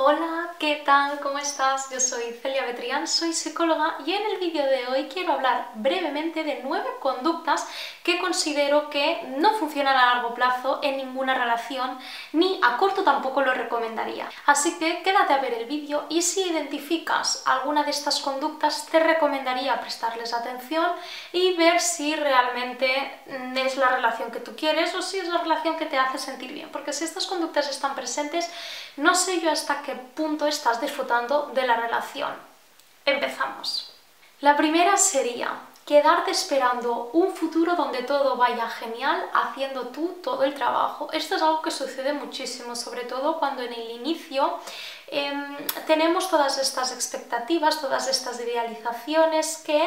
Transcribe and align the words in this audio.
Hola, 0.00 0.54
¿qué 0.60 0.80
tal? 0.86 1.18
¿Cómo 1.18 1.40
estás? 1.40 1.90
Yo 1.90 1.98
soy 1.98 2.22
Celia 2.40 2.64
Betrián, 2.64 3.08
soy 3.08 3.32
psicóloga 3.32 3.96
y 4.06 4.12
en 4.12 4.26
el 4.26 4.38
vídeo 4.38 4.64
de 4.64 4.86
hoy 4.86 5.08
quiero 5.12 5.32
hablar 5.32 5.72
brevemente 5.74 6.44
de 6.44 6.60
nueve 6.62 6.86
conductas 7.00 7.66
que 8.04 8.20
considero 8.20 8.90
que 8.90 9.20
no 9.38 9.54
funcionan 9.54 9.96
a 9.96 10.14
largo 10.14 10.34
plazo 10.34 10.78
en 10.84 10.98
ninguna 10.98 11.34
relación 11.34 11.98
ni 12.32 12.60
a 12.62 12.76
corto 12.76 13.02
tampoco 13.02 13.40
lo 13.40 13.52
recomendaría. 13.52 14.28
Así 14.46 14.78
que 14.78 15.02
quédate 15.02 15.32
a 15.32 15.38
ver 15.38 15.54
el 15.54 15.64
vídeo 15.64 16.06
y 16.08 16.22
si 16.22 16.42
identificas 16.42 17.42
alguna 17.44 17.82
de 17.82 17.90
estas 17.90 18.20
conductas 18.20 18.86
te 18.86 19.00
recomendaría 19.00 19.80
prestarles 19.80 20.32
atención 20.32 20.92
y 21.32 21.56
ver 21.56 21.80
si 21.80 22.14
realmente 22.14 23.20
es 23.56 23.76
la 23.76 23.88
relación 23.88 24.30
que 24.30 24.38
tú 24.38 24.54
quieres 24.54 24.94
o 24.94 25.02
si 25.02 25.18
es 25.18 25.26
la 25.26 25.38
relación 25.38 25.76
que 25.76 25.86
te 25.86 25.98
hace 25.98 26.18
sentir 26.18 26.52
bien. 26.52 26.68
Porque 26.70 26.92
si 26.92 27.02
estas 27.02 27.26
conductas 27.26 27.68
están 27.68 27.96
presentes, 27.96 28.48
no 28.96 29.16
sé 29.16 29.40
yo 29.40 29.50
hasta 29.50 29.82
qué 29.82 29.87
punto 29.94 30.46
estás 30.46 30.80
disfrutando 30.80 31.50
de 31.54 31.66
la 31.66 31.76
relación. 31.76 32.32
Empezamos. 33.04 33.92
La 34.40 34.56
primera 34.56 34.96
sería 34.96 35.50
quedarte 35.88 36.32
esperando 36.32 37.08
un 37.14 37.34
futuro 37.34 37.74
donde 37.74 38.02
todo 38.02 38.36
vaya 38.36 38.68
genial 38.68 39.24
haciendo 39.32 39.86
tú 39.88 40.18
todo 40.22 40.44
el 40.44 40.54
trabajo. 40.54 41.08
Esto 41.12 41.36
es 41.36 41.42
algo 41.42 41.62
que 41.62 41.70
sucede 41.70 42.12
muchísimo, 42.12 42.76
sobre 42.76 43.04
todo 43.04 43.38
cuando 43.38 43.62
en 43.62 43.72
el 43.72 43.90
inicio 43.92 44.58
em, 45.06 45.56
tenemos 45.86 46.28
todas 46.28 46.58
estas 46.58 46.92
expectativas, 46.92 47.80
todas 47.80 48.06
estas 48.06 48.38
idealizaciones 48.38 49.62
que 49.64 49.82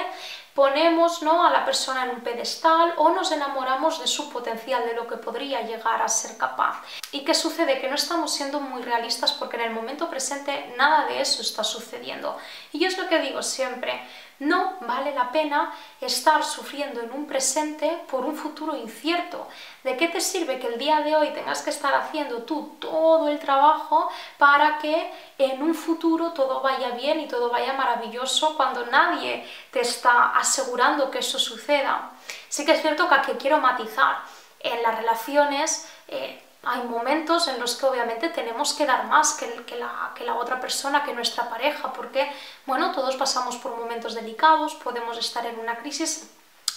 ponemos 0.54 1.22
¿no? 1.22 1.46
a 1.46 1.52
la 1.52 1.66
persona 1.66 2.04
en 2.04 2.12
un 2.12 2.22
pedestal 2.22 2.94
o 2.98 3.10
nos 3.10 3.32
enamoramos 3.32 4.00
de 4.00 4.08
su 4.08 4.30
potencial, 4.30 4.86
de 4.86 4.94
lo 4.94 5.08
que 5.08 5.18
podría 5.18 5.62
llegar 5.62 6.02
a 6.02 6.08
ser 6.08 6.38
capaz. 6.38 6.82
¿Y 7.12 7.24
qué 7.24 7.34
sucede? 7.34 7.80
Que 7.80 7.90
no 7.90 7.96
estamos 7.96 8.34
siendo 8.34 8.60
muy 8.60 8.82
realistas 8.82 9.32
porque 9.34 9.58
en 9.58 9.64
el 9.64 9.72
momento 9.72 10.10
presente 10.10 10.74
nada 10.78 11.06
de 11.06 11.22
eso 11.22 11.42
está 11.42 11.64
sucediendo. 11.64 12.38
Y 12.72 12.80
yo 12.80 12.88
es 12.88 12.98
lo 12.98 13.08
que 13.08 13.20
digo 13.20 13.42
siempre, 13.42 14.02
no 14.42 14.78
vale 14.82 15.14
la 15.14 15.32
pena 15.32 15.72
estar 16.00 16.44
sufriendo 16.44 17.00
en 17.00 17.12
un 17.12 17.28
presente 17.28 18.04
por 18.10 18.26
un 18.26 18.36
futuro 18.36 18.76
incierto. 18.76 19.48
¿De 19.84 19.96
qué 19.96 20.08
te 20.08 20.20
sirve 20.20 20.58
que 20.60 20.66
el 20.66 20.80
día 20.80 21.02
de 21.02 21.16
hoy 21.16 21.30
tengas 21.30 21.62
que 21.62 21.70
estar 21.70 21.94
haciendo 21.94 22.42
tú 22.42 22.76
todo 22.80 23.30
el 23.30 23.38
trabajo 23.38 24.10
para 24.40 24.80
que 24.80 25.12
en 25.38 25.62
un 25.62 25.76
futuro 25.76 26.32
todo 26.32 26.62
vaya 26.62 26.90
bien 26.90 27.20
y 27.20 27.28
todo 27.28 27.52
vaya 27.52 27.74
maravilloso 27.74 28.58
cuando 28.58 28.84
nadie 28.88 29.48
te 29.70 29.82
está 29.82 30.36
asegurando 30.36 31.12
que 31.12 31.20
eso 31.20 31.38
suceda? 31.38 32.10
Sí 32.50 32.66
que 32.66 32.72
es 32.72 32.82
cierto 32.82 33.08
que 33.24 33.38
quiero 33.38 33.60
matizar. 33.60 34.24
En 34.60 34.82
las 34.82 34.96
relaciones 34.96 35.88
eh, 36.08 36.42
hay 36.64 36.84
momentos 36.84 37.48
en 37.48 37.60
los 37.60 37.76
que 37.76 37.88
obviamente 37.88 38.30
tenemos 38.30 38.74
que 38.74 38.86
dar 38.86 39.06
más 39.06 39.34
que, 39.34 39.48
que, 39.66 39.78
la, 39.78 40.12
que, 40.16 40.24
la, 40.24 40.36
otra 40.36 40.60
persona, 40.60 41.04
que 41.04 41.14
nuestra 41.14 41.50
pareja, 41.50 41.92
porque, 41.92 42.32
bueno, 42.66 42.92
todos 42.92 43.16
pasamos 43.16 43.58
por 43.58 43.76
momentos 43.76 44.14
delicados, 44.14 44.76
podemos 44.76 45.18
estar 45.18 45.46
en 45.46 45.60
una 45.60 45.78
crisis, 45.78 46.30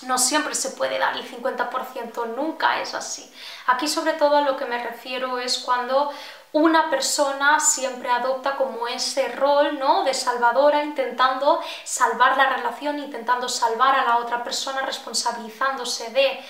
no 0.02 0.16
siempre 0.18 0.54
se 0.54 0.70
puede 0.70 0.98
dar 0.98 1.16
el 1.16 1.28
50%, 1.30 2.34
nunca 2.34 2.80
es 2.80 2.94
así. 2.94 3.30
Aquí 3.66 3.86
sobre 3.86 4.14
todo 4.14 4.36
a 4.36 4.40
lo 4.40 4.56
que 4.56 4.64
me 4.64 4.82
refiero 4.82 5.38
es 5.38 5.58
cuando 5.58 6.10
una 6.52 6.88
persona 6.88 7.58
siempre 7.58 8.08
adopta 8.10 8.56
como 8.56 8.86
ese 8.86 9.28
rol 9.28 9.78
¿no? 9.78 10.04
de 10.04 10.14
salvadora, 10.14 10.84
intentando 10.84 11.60
salvar 11.84 12.36
la 12.36 12.56
relación, 12.56 12.98
intentando 13.00 13.48
salvar 13.48 13.98
a 13.98 14.04
la 14.04 14.18
otra 14.18 14.44
persona, 14.44 14.82
responsabilizándose 14.82 16.10
de 16.10 16.44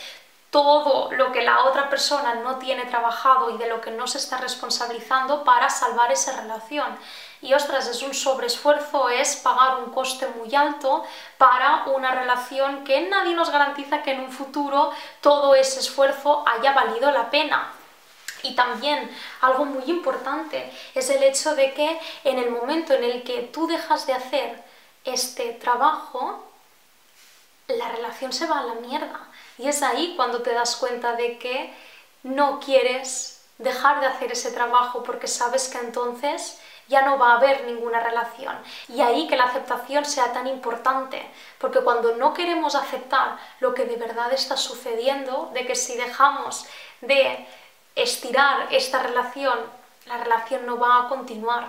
todo 0.55 1.11
lo 1.11 1.33
que 1.33 1.43
la 1.43 1.65
otra 1.65 1.91
persona 1.91 2.37
no 2.37 2.61
tiene 2.61 2.85
trabajado 2.85 3.51
y 3.51 3.59
de 3.59 3.67
lo 3.67 3.81
que 3.81 3.91
no 3.91 4.07
se 4.07 4.19
está 4.19 4.37
responsabilizando 4.37 5.43
para 5.43 5.69
salvar 5.69 6.13
esa 6.13 6.41
relación. 6.41 6.97
Y 7.43 7.55
ostras, 7.55 7.89
es 7.89 8.03
un 8.03 8.15
sobreesfuerzo, 8.15 9.09
es 9.09 9.35
pagar 9.35 9.79
un 9.83 9.91
coste 9.91 10.29
muy 10.29 10.55
alto 10.55 11.03
para 11.39 11.87
una 11.87 12.13
relación 12.13 12.85
que 12.85 13.01
nadie 13.09 13.35
nos 13.35 13.51
garantiza 13.51 14.05
que 14.05 14.13
en 14.13 14.21
un 14.21 14.31
futuro 14.31 14.93
todo 15.21 15.57
ese 15.57 15.81
esfuerzo 15.81 16.45
haya 16.47 16.71
valido 16.71 17.11
la 17.11 17.31
pena. 17.31 17.73
Y 18.45 18.55
también 18.55 19.11
algo 19.41 19.65
muy 19.65 19.83
importante 19.87 20.73
es 20.95 21.11
el 21.11 21.25
hecho 21.25 21.57
de 21.57 21.75
que 21.75 21.99
en 22.23 22.39
el 22.39 22.53
momento 22.53 22.95
en 22.95 23.03
el 23.03 23.25
que 23.25 23.51
tú 23.53 23.67
dejas 23.67 24.07
de 24.07 24.13
hacer 24.13 24.63
este 25.03 25.51
trabajo, 25.55 26.45
la 27.67 27.89
relación 27.89 28.33
se 28.33 28.47
va 28.47 28.61
a 28.61 28.67
la 28.67 28.75
mierda. 28.75 29.34
Y 29.59 29.69
es 29.69 29.83
ahí 29.83 30.15
cuando 30.17 30.43
te 30.43 30.53
das 30.53 30.77
cuenta 30.77 31.15
de 31.15 31.39
que 31.39 31.75
no 32.23 32.61
quieres 32.61 33.43
dejar 33.59 34.01
de 34.01 34.07
hacer 34.07 34.33
ese 34.33 34.51
trabajo 34.51 35.03
porque 35.03 35.29
sabes 35.29 35.69
que 35.69 35.79
entonces 35.79 36.59
ya 36.89 37.03
no 37.03 37.19
va 37.19 37.33
a 37.33 37.37
haber 37.37 37.65
ninguna 37.65 38.01
relación. 38.01 38.57
Y 38.89 39.01
ahí 39.01 39.27
que 39.27 39.37
la 39.37 39.45
aceptación 39.45 40.05
sea 40.05 40.33
tan 40.33 40.47
importante, 40.47 41.25
porque 41.59 41.81
cuando 41.81 42.17
no 42.17 42.35
queremos 42.35 42.75
aceptar 42.75 43.39
lo 43.61 43.75
que 43.75 43.87
de 43.87 43.97
verdad 43.97 44.33
está 44.33 44.57
sucediendo, 44.57 45.51
de 45.55 45.67
que 45.67 45.77
si 45.77 45.97
dejamos 45.97 46.67
de 47.01 47.47
estirar 47.95 48.69
esta 48.73 49.03
relación, 49.03 49.59
la 50.07 50.19
relación 50.19 50.67
no 50.67 50.79
va 50.79 51.05
a 51.05 51.09
continuar. 51.09 51.69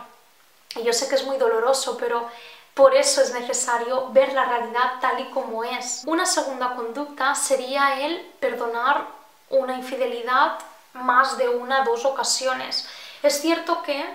Y 0.75 0.84
yo 0.84 0.91
sé 0.91 1.07
que 1.07 1.16
es 1.16 1.23
muy 1.23 1.38
doloroso, 1.38 1.97
pero 1.97 2.29
por 2.75 2.94
eso 2.94 3.22
es 3.22 3.34
necesario 3.34 4.09
ver 4.09 4.34
la 4.34 4.46
realidad 4.46 5.00
tal 5.00 5.19
y 5.22 5.30
como 5.31 5.63
es. 5.63 6.03
Una 6.06 6.25
segunda 6.25 6.75
conducta 6.75 7.34
sería 7.34 8.02
el 8.02 8.19
perdonar 8.40 9.08
una 9.50 9.75
infidelidad 9.75 10.59
más 10.94 11.38
de 11.38 11.47
una 11.50 11.81
o 11.81 11.85
dos 11.85 12.06
ocasiones. 12.06 12.88
Es 13.24 13.41
cierto 13.41 13.81
que 13.81 14.06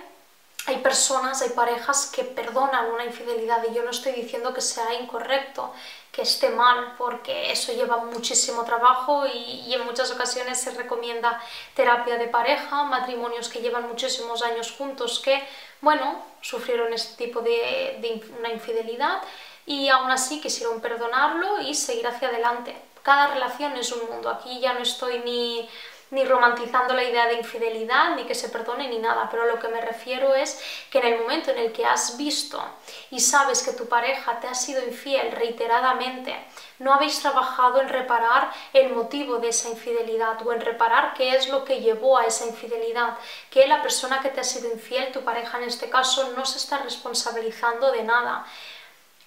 hay 0.67 0.77
personas, 0.77 1.41
hay 1.41 1.49
parejas 1.49 2.11
que 2.13 2.23
perdonan 2.23 2.91
una 2.91 3.03
infidelidad 3.03 3.63
y 3.69 3.73
yo 3.73 3.83
no 3.83 3.89
estoy 3.89 4.11
diciendo 4.11 4.53
que 4.53 4.61
sea 4.61 4.93
incorrecto, 4.93 5.73
que 6.11 6.21
esté 6.21 6.49
mal, 6.49 6.95
porque 6.99 7.51
eso 7.51 7.73
lleva 7.73 7.97
muchísimo 7.97 8.63
trabajo 8.63 9.25
y, 9.25 9.73
en 9.73 9.83
muchas 9.85 10.11
ocasiones 10.11 10.61
se 10.61 10.71
recomienda 10.71 11.41
terapia 11.73 12.17
de 12.17 12.27
pareja, 12.27 12.83
matrimonios 12.83 13.49
que 13.49 13.61
llevan 13.61 13.87
muchísimos 13.87 14.43
años 14.43 14.71
juntos 14.77 15.19
que, 15.19 15.41
bueno, 15.81 16.23
sufrieron 16.41 16.93
este 16.93 17.25
tipo 17.25 17.41
de, 17.41 17.97
de 18.01 18.23
una 18.39 18.49
infidelidad 18.49 19.21
y 19.65 19.89
aún 19.89 20.09
así 20.11 20.41
quisieron 20.41 20.81
perdonarlo 20.81 21.61
y 21.61 21.75
seguir 21.75 22.07
hacia 22.07 22.29
adelante. 22.29 22.75
Cada 23.03 23.33
relación 23.33 23.75
es 23.77 23.91
un 23.91 24.09
mundo, 24.09 24.29
aquí 24.29 24.59
ya 24.59 24.73
no 24.73 24.81
estoy 24.81 25.19
ni 25.19 25.67
ni 26.11 26.25
romantizando 26.25 26.93
la 26.93 27.03
idea 27.03 27.27
de 27.27 27.35
infidelidad, 27.35 28.15
ni 28.15 28.25
que 28.25 28.35
se 28.35 28.49
perdone, 28.49 28.87
ni 28.87 28.99
nada, 28.99 29.27
pero 29.31 29.45
lo 29.45 29.59
que 29.59 29.69
me 29.69 29.81
refiero 29.81 30.35
es 30.35 30.61
que 30.89 30.99
en 30.99 31.07
el 31.07 31.19
momento 31.21 31.51
en 31.51 31.57
el 31.57 31.71
que 31.71 31.85
has 31.85 32.17
visto 32.17 32.61
y 33.09 33.19
sabes 33.19 33.63
que 33.63 33.73
tu 33.73 33.87
pareja 33.87 34.39
te 34.39 34.47
ha 34.47 34.53
sido 34.53 34.85
infiel 34.85 35.31
reiteradamente, 35.31 36.35
no 36.79 36.93
habéis 36.93 37.19
trabajado 37.21 37.79
en 37.81 37.89
reparar 37.89 38.51
el 38.73 38.93
motivo 38.93 39.37
de 39.37 39.49
esa 39.49 39.69
infidelidad 39.69 40.45
o 40.45 40.51
en 40.51 40.61
reparar 40.61 41.13
qué 41.13 41.35
es 41.35 41.47
lo 41.47 41.63
que 41.63 41.79
llevó 41.79 42.17
a 42.17 42.25
esa 42.25 42.45
infidelidad, 42.45 43.17
que 43.49 43.67
la 43.67 43.81
persona 43.81 44.21
que 44.21 44.29
te 44.29 44.41
ha 44.41 44.43
sido 44.43 44.71
infiel, 44.71 45.11
tu 45.11 45.21
pareja 45.21 45.57
en 45.57 45.63
este 45.65 45.89
caso, 45.89 46.33
no 46.35 46.45
se 46.45 46.57
está 46.57 46.79
responsabilizando 46.79 47.91
de 47.91 48.03
nada 48.03 48.45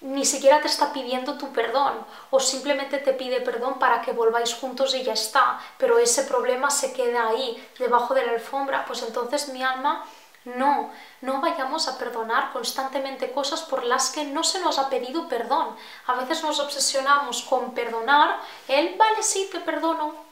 ni 0.01 0.25
siquiera 0.25 0.61
te 0.61 0.67
está 0.67 0.91
pidiendo 0.93 1.37
tu 1.37 1.51
perdón 1.51 2.05
o 2.29 2.39
simplemente 2.39 2.99
te 2.99 3.13
pide 3.13 3.41
perdón 3.41 3.79
para 3.79 4.01
que 4.01 4.11
volváis 4.11 4.53
juntos 4.53 4.93
y 4.93 5.03
ya 5.03 5.13
está, 5.13 5.59
pero 5.77 5.97
ese 5.97 6.23
problema 6.23 6.69
se 6.69 6.93
queda 6.93 7.29
ahí, 7.29 7.69
debajo 7.79 8.13
de 8.13 8.25
la 8.25 8.33
alfombra, 8.33 8.85
pues 8.85 9.01
entonces 9.03 9.49
mi 9.49 9.63
alma, 9.63 10.05
no, 10.45 10.91
no 11.21 11.41
vayamos 11.41 11.87
a 11.87 11.97
perdonar 11.97 12.53
constantemente 12.53 13.31
cosas 13.31 13.63
por 13.63 13.83
las 13.83 14.11
que 14.11 14.25
no 14.25 14.43
se 14.43 14.59
nos 14.61 14.77
ha 14.77 14.89
pedido 14.89 15.27
perdón. 15.27 15.75
A 16.05 16.13
veces 16.13 16.43
nos 16.43 16.59
obsesionamos 16.59 17.41
con 17.43 17.73
perdonar, 17.73 18.39
él, 18.67 18.95
vale, 18.97 19.23
sí, 19.23 19.49
te 19.51 19.59
perdono, 19.59 20.24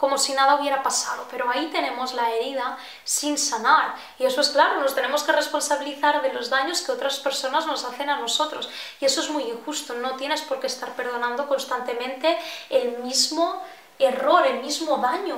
como 0.00 0.16
si 0.16 0.32
nada 0.32 0.54
hubiera 0.54 0.82
pasado, 0.82 1.26
pero 1.30 1.50
ahí 1.50 1.68
tenemos 1.70 2.14
la 2.14 2.30
herida 2.30 2.78
sin 3.04 3.36
sanar. 3.36 3.94
Y 4.18 4.24
eso 4.24 4.40
es 4.40 4.48
claro, 4.48 4.80
nos 4.80 4.94
tenemos 4.94 5.22
que 5.22 5.32
responsabilizar 5.32 6.22
de 6.22 6.32
los 6.32 6.48
daños 6.48 6.80
que 6.80 6.92
otras 6.92 7.18
personas 7.18 7.66
nos 7.66 7.84
hacen 7.84 8.08
a 8.08 8.18
nosotros. 8.18 8.70
Y 8.98 9.04
eso 9.04 9.20
es 9.20 9.28
muy 9.28 9.42
injusto, 9.42 9.92
no 9.92 10.16
tienes 10.16 10.40
por 10.40 10.58
qué 10.58 10.68
estar 10.68 10.96
perdonando 10.96 11.46
constantemente 11.46 12.38
el 12.70 12.96
mismo 13.00 13.62
error, 13.98 14.46
el 14.46 14.62
mismo 14.62 14.96
daño. 14.96 15.36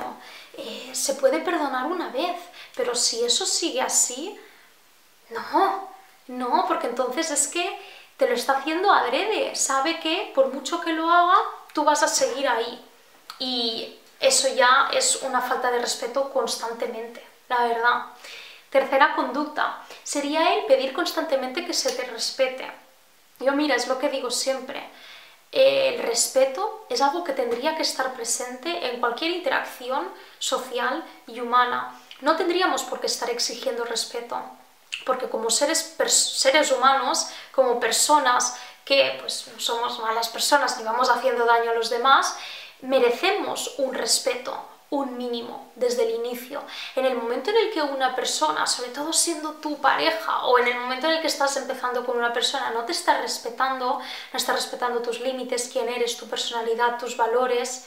Eh, 0.57 0.91
se 0.93 1.15
puede 1.15 1.39
perdonar 1.39 1.85
una 1.87 2.07
vez, 2.07 2.37
pero 2.73 2.95
si 2.95 3.21
eso 3.21 3.45
sigue 3.45 3.81
así, 3.81 4.39
no, 5.29 5.89
no, 6.27 6.63
porque 6.69 6.87
entonces 6.87 7.31
es 7.31 7.49
que 7.49 7.81
te 8.15 8.29
lo 8.29 8.33
está 8.33 8.59
haciendo 8.59 8.89
adrede, 8.93 9.57
sabe 9.57 9.99
que 9.99 10.31
por 10.33 10.53
mucho 10.53 10.79
que 10.79 10.93
lo 10.93 11.09
haga, 11.09 11.37
tú 11.73 11.83
vas 11.83 12.01
a 12.01 12.07
seguir 12.07 12.47
ahí. 12.47 12.81
Y 13.39 13.99
eso 14.23 14.47
ya 14.47 14.89
es 14.93 15.17
una 15.17 15.41
falta 15.41 15.69
de 15.69 15.79
respeto 15.79 16.31
constantemente, 16.31 17.21
la 17.49 17.65
verdad. 17.65 18.05
Tercera 18.69 19.15
conducta 19.15 19.83
sería 20.01 20.55
el 20.55 20.65
pedir 20.65 20.93
constantemente 20.93 21.65
que 21.65 21.73
se 21.73 21.91
te 21.91 22.05
respete. 22.05 22.71
Yo 23.39 23.51
mira, 23.51 23.75
es 23.75 23.87
lo 23.87 23.99
que 23.99 24.09
digo 24.09 24.31
siempre. 24.31 24.81
El 25.51 26.01
respeto 26.01 26.85
es 26.89 27.01
algo 27.01 27.23
que 27.23 27.33
tendría 27.33 27.75
que 27.75 27.83
estar 27.83 28.13
presente 28.13 28.87
en 28.87 28.99
cualquier 28.99 29.31
interacción 29.31 30.09
social 30.39 31.03
y 31.27 31.41
humana. 31.41 31.93
No 32.21 32.37
tendríamos 32.37 32.83
por 32.83 33.01
qué 33.01 33.07
estar 33.07 33.29
exigiendo 33.29 33.83
respeto. 33.83 34.41
porque 35.05 35.27
como 35.27 35.49
seres, 35.49 35.97
seres 36.07 36.71
humanos, 36.71 37.27
como 37.51 37.77
personas 37.79 38.55
que 38.85 39.17
pues, 39.19 39.47
no 39.51 39.59
somos 39.59 39.99
malas 39.99 40.29
personas 40.29 40.77
ni 40.77 40.83
vamos 40.83 41.09
haciendo 41.09 41.45
daño 41.45 41.71
a 41.71 41.73
los 41.73 41.89
demás, 41.89 42.37
merecemos 42.81 43.75
un 43.77 43.93
respeto, 43.93 44.69
un 44.89 45.17
mínimo 45.17 45.71
desde 45.75 46.03
el 46.03 46.15
inicio. 46.15 46.63
En 46.95 47.05
el 47.05 47.15
momento 47.15 47.49
en 47.49 47.57
el 47.57 47.71
que 47.71 47.81
una 47.81 48.15
persona, 48.15 48.67
sobre 48.67 48.91
todo 48.91 49.11
siendo 49.11 49.53
tu 49.53 49.77
pareja, 49.81 50.45
o 50.45 50.59
en 50.59 50.67
el 50.67 50.79
momento 50.79 51.07
en 51.07 51.13
el 51.13 51.21
que 51.21 51.27
estás 51.27 51.57
empezando 51.57 52.05
con 52.05 52.17
una 52.17 52.31
persona, 52.31 52.71
no 52.71 52.85
te 52.85 52.91
está 52.91 53.19
respetando, 53.19 53.99
no 53.99 54.37
está 54.37 54.53
respetando 54.53 55.01
tus 55.01 55.19
límites, 55.19 55.69
quién 55.71 55.89
eres, 55.89 56.17
tu 56.17 56.27
personalidad, 56.27 56.99
tus 56.99 57.17
valores, 57.17 57.85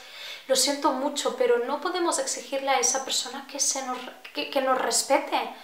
lo 0.49 0.57
siento 0.57 0.93
mucho, 0.93 1.37
pero 1.37 1.59
no 1.61 1.81
podemos 1.81 2.19
exigirle 2.19 2.71
a 2.71 2.79
esa 2.79 3.05
persona 3.05 3.47
que, 3.51 3.61
se 3.61 3.85
nos, 3.85 3.99
que 4.33 4.63
nos 4.63 4.79
respete. 4.79 5.55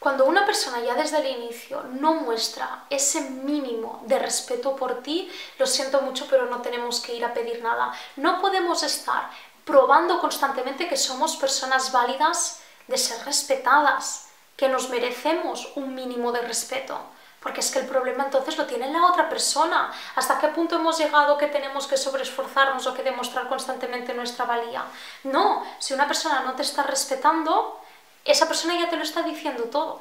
Cuando 0.00 0.24
una 0.24 0.46
persona 0.46 0.80
ya 0.80 0.94
desde 0.94 1.18
el 1.18 1.26
inicio 1.26 1.82
no 2.00 2.14
muestra 2.14 2.84
ese 2.88 3.20
mínimo 3.20 4.02
de 4.06 4.18
respeto 4.18 4.74
por 4.74 5.02
ti, 5.02 5.30
lo 5.58 5.66
siento 5.66 6.00
mucho, 6.00 6.26
pero 6.28 6.46
no 6.46 6.62
tenemos 6.62 7.00
que 7.00 7.14
ir 7.14 7.22
a 7.22 7.34
pedir 7.34 7.62
nada. 7.62 7.92
No 8.16 8.40
podemos 8.40 8.82
estar 8.82 9.28
probando 9.66 10.18
constantemente 10.18 10.88
que 10.88 10.96
somos 10.96 11.36
personas 11.36 11.92
válidas 11.92 12.62
de 12.88 12.96
ser 12.96 13.22
respetadas, 13.26 14.28
que 14.56 14.70
nos 14.70 14.88
merecemos 14.88 15.70
un 15.76 15.94
mínimo 15.94 16.32
de 16.32 16.40
respeto. 16.40 16.98
Porque 17.40 17.60
es 17.60 17.70
que 17.70 17.80
el 17.80 17.86
problema 17.86 18.24
entonces 18.24 18.56
lo 18.56 18.64
tiene 18.64 18.90
la 18.90 19.04
otra 19.04 19.28
persona. 19.28 19.92
¿Hasta 20.16 20.38
qué 20.38 20.48
punto 20.48 20.76
hemos 20.76 20.98
llegado 20.98 21.36
que 21.36 21.46
tenemos 21.46 21.86
que 21.86 21.98
sobreesforzarnos 21.98 22.86
o 22.86 22.94
que 22.94 23.02
demostrar 23.02 23.48
constantemente 23.48 24.14
nuestra 24.14 24.46
valía? 24.46 24.82
No, 25.24 25.62
si 25.78 25.92
una 25.92 26.06
persona 26.06 26.40
no 26.40 26.54
te 26.54 26.62
está 26.62 26.84
respetando, 26.84 27.80
esa 28.24 28.46
persona 28.46 28.78
ya 28.78 28.90
te 28.90 28.96
lo 28.96 29.02
está 29.02 29.22
diciendo 29.22 29.64
todo. 29.64 30.00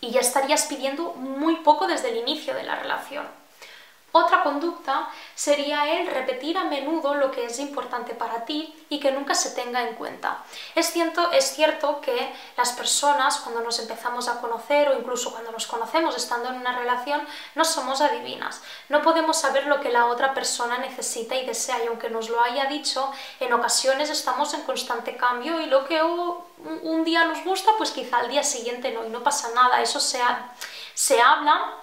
Y 0.00 0.10
ya 0.10 0.20
estarías 0.20 0.66
pidiendo 0.66 1.14
muy 1.14 1.56
poco 1.56 1.86
desde 1.86 2.10
el 2.10 2.18
inicio 2.18 2.54
de 2.54 2.64
la 2.64 2.76
relación. 2.76 3.26
Otra 4.16 4.42
conducta 4.42 5.10
sería 5.34 6.00
el 6.00 6.06
repetir 6.06 6.56
a 6.56 6.64
menudo 6.64 7.14
lo 7.14 7.30
que 7.30 7.44
es 7.44 7.58
importante 7.58 8.14
para 8.14 8.46
ti 8.46 8.74
y 8.88 8.98
que 8.98 9.12
nunca 9.12 9.34
se 9.34 9.50
tenga 9.50 9.86
en 9.86 9.94
cuenta. 9.94 10.38
Es 10.74 10.90
cierto, 10.90 11.30
es 11.32 11.54
cierto 11.54 12.00
que 12.00 12.34
las 12.56 12.72
personas 12.72 13.36
cuando 13.40 13.60
nos 13.60 13.78
empezamos 13.78 14.26
a 14.28 14.40
conocer 14.40 14.88
o 14.88 14.98
incluso 14.98 15.32
cuando 15.32 15.52
nos 15.52 15.66
conocemos 15.66 16.16
estando 16.16 16.48
en 16.48 16.56
una 16.56 16.78
relación 16.78 17.20
no 17.54 17.62
somos 17.66 18.00
adivinas. 18.00 18.62
No 18.88 19.02
podemos 19.02 19.36
saber 19.36 19.66
lo 19.66 19.80
que 19.80 19.90
la 19.90 20.06
otra 20.06 20.32
persona 20.32 20.78
necesita 20.78 21.34
y 21.34 21.44
desea 21.44 21.84
y 21.84 21.88
aunque 21.88 22.08
nos 22.08 22.30
lo 22.30 22.42
haya 22.42 22.64
dicho, 22.64 23.12
en 23.38 23.52
ocasiones 23.52 24.08
estamos 24.08 24.54
en 24.54 24.62
constante 24.62 25.18
cambio 25.18 25.60
y 25.60 25.66
lo 25.66 25.84
que 25.84 26.02
un 26.02 27.04
día 27.04 27.26
nos 27.26 27.44
gusta 27.44 27.72
pues 27.76 27.90
quizá 27.90 28.20
al 28.20 28.30
día 28.30 28.42
siguiente 28.42 28.92
no 28.92 29.04
y 29.04 29.10
no 29.10 29.22
pasa 29.22 29.50
nada. 29.54 29.82
Eso 29.82 30.00
se, 30.00 30.22
se 30.94 31.20
habla 31.20 31.82